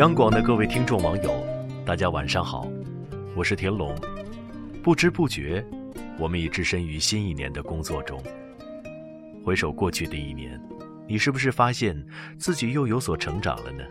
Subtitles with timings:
[0.00, 1.30] 央广的各位听众网友，
[1.84, 2.66] 大家晚上好，
[3.36, 3.94] 我是田龙。
[4.82, 5.62] 不知不觉，
[6.18, 8.18] 我们已置身于新一年的工作中。
[9.44, 10.58] 回首过去的一年，
[11.06, 11.94] 你是不是发现
[12.38, 13.84] 自己又有所成长了呢？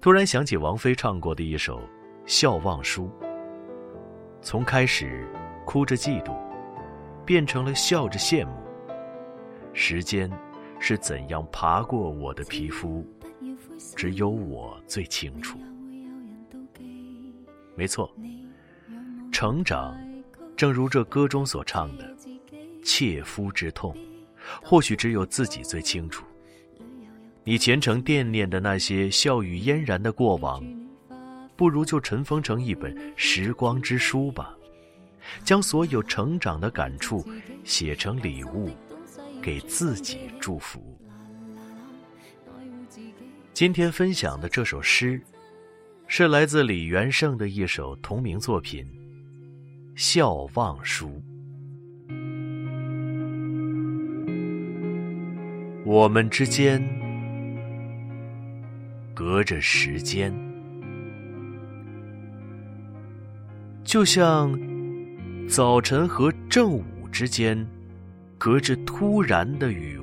[0.00, 1.78] 突然想起王菲唱过的一首
[2.26, 3.08] 《笑忘书》，
[4.42, 5.28] 从开始
[5.64, 6.36] 哭着嫉妒，
[7.24, 8.52] 变成了笑着羡慕。
[9.72, 10.28] 时间
[10.80, 13.06] 是怎样爬过我的皮肤？
[13.94, 15.58] 只有我最清楚。
[17.74, 18.10] 没错，
[19.30, 19.96] 成长，
[20.56, 22.16] 正如这歌中所唱的，
[22.82, 23.96] 切肤之痛，
[24.62, 26.24] 或许只有自己最清楚。
[27.44, 30.64] 你虔诚惦念的那些笑语嫣然的过往，
[31.54, 34.56] 不如就尘封成一本时光之书吧，
[35.44, 37.24] 将所有成长的感触
[37.62, 38.70] 写成礼物，
[39.42, 40.98] 给自己祝福。
[43.52, 45.20] 今天分享的这首诗，
[46.06, 48.84] 是来自李元胜的一首同名作品
[49.96, 51.08] 《笑忘书》。
[55.84, 56.82] 我们之间
[59.14, 60.32] 隔着时间，
[63.84, 64.52] 就像
[65.48, 67.66] 早晨和正午之间
[68.36, 69.98] 隔着突然的雨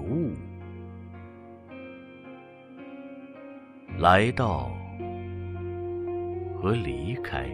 [3.97, 4.71] 来到
[6.59, 7.45] 和离开，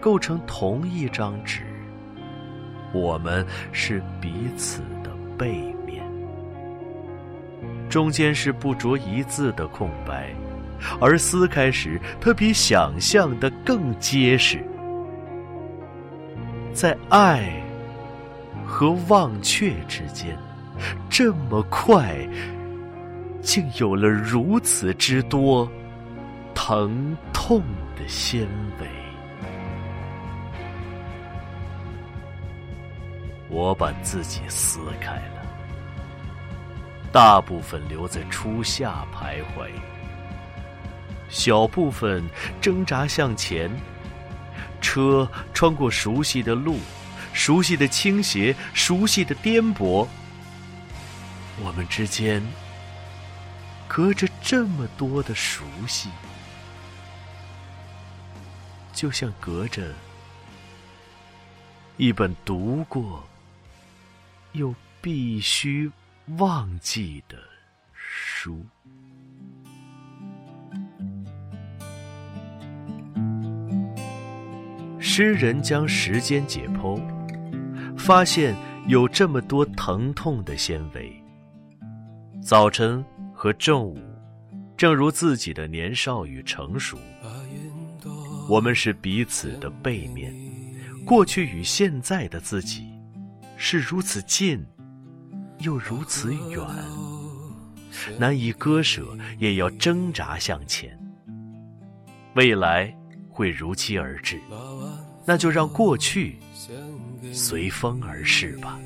[0.00, 1.62] 构成同一张纸。
[2.92, 6.02] 我们是彼此的背面，
[7.90, 10.34] 中间是不着一字的空白，
[11.00, 14.64] 而撕开时，它比想象的更结实。
[16.72, 17.62] 在爱
[18.64, 20.36] 和忘却之间，
[21.10, 22.16] 这么快。
[23.46, 25.70] 竟有了如此之多
[26.52, 27.62] 疼痛
[27.96, 28.44] 的纤
[28.80, 28.88] 维。
[33.48, 35.46] 我把自己撕开了，
[37.12, 39.70] 大部分留在初夏徘徊，
[41.28, 42.24] 小部分
[42.60, 43.70] 挣扎向前。
[44.80, 46.78] 车穿过熟悉的路，
[47.32, 50.04] 熟悉的倾斜，熟悉的颠簸。
[51.64, 52.42] 我们之间。
[53.96, 56.10] 隔着这么多的熟悉，
[58.92, 59.94] 就像隔着
[61.96, 63.26] 一本读过
[64.52, 65.90] 又必须
[66.36, 67.38] 忘记的
[67.94, 68.62] 书。
[75.00, 77.00] 诗人将时间解剖，
[77.96, 78.54] 发现
[78.88, 81.10] 有这么多疼痛的纤维。
[82.42, 83.02] 早晨。
[83.46, 83.96] 和正午，
[84.76, 86.98] 正如自己的年少与成熟，
[88.48, 90.34] 我们是彼此的背面。
[91.04, 92.88] 过去与现在的自己，
[93.56, 94.66] 是如此近，
[95.60, 96.60] 又如此远，
[98.18, 100.98] 难以割舍，也要挣扎向前。
[102.34, 102.92] 未来
[103.30, 104.40] 会如期而至，
[105.24, 106.40] 那就让过去
[107.32, 108.76] 随风而逝吧。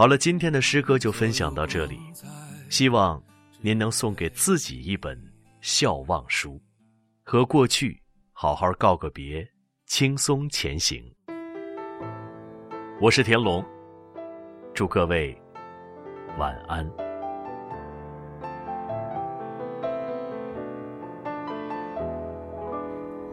[0.00, 2.00] 好了，今天的诗歌就分享到这里，
[2.70, 3.22] 希望
[3.60, 5.14] 您能送给自己一本
[5.60, 6.58] 笑忘书，
[7.22, 8.00] 和过去
[8.32, 9.46] 好好告个别，
[9.84, 11.04] 轻松前行。
[12.98, 13.62] 我是田龙，
[14.72, 15.38] 祝各位
[16.38, 16.90] 晚安。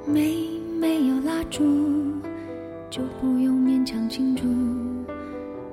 [0.06, 1.64] 没没有蜡烛，
[2.90, 4.44] 就不用勉强庆祝。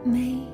[0.09, 0.54] 没。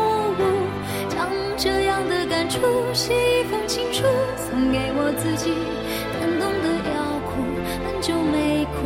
[2.93, 4.03] 写一封情书，
[4.35, 5.53] 送给我自己。
[6.19, 7.41] 感动得要哭，
[7.87, 8.85] 很久没哭，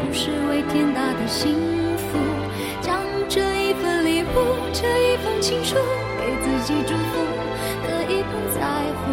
[0.00, 1.54] 不是为天大的幸
[1.96, 2.18] 福。
[2.80, 2.96] 将
[3.28, 4.26] 这一份礼物，
[4.72, 5.76] 这一封情书，
[6.18, 7.20] 给自己祝福。
[7.86, 8.60] 可以不在
[8.98, 9.12] 乎，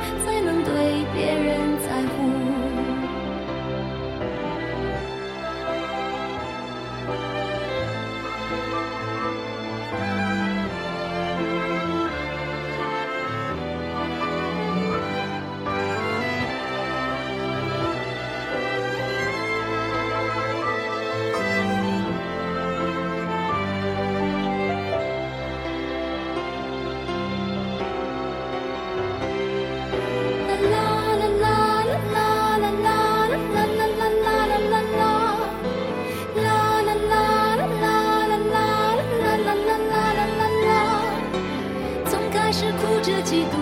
[43.23, 43.55] 嫉妒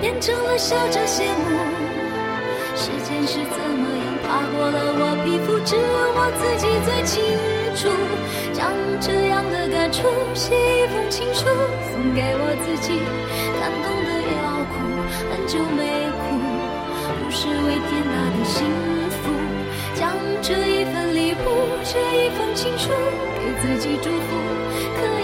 [0.00, 1.58] 变成了笑着羡慕，
[2.74, 5.82] 时间是怎么样爬过了我皮肤，只有
[6.16, 7.12] 我自己最清
[7.76, 7.88] 楚。
[8.52, 11.44] 将这样的感触写一封情书，
[11.90, 12.98] 送给我自己。
[13.60, 14.10] 感动的
[14.40, 14.74] 要哭，
[15.30, 15.80] 很久没
[16.20, 16.24] 哭，
[17.18, 18.56] 不是为天大的幸
[19.10, 19.22] 福。
[19.94, 20.10] 将
[20.42, 21.46] 这一份礼物，
[21.84, 22.90] 这一封情书，
[23.38, 24.28] 给自己祝福，
[24.98, 25.23] 可以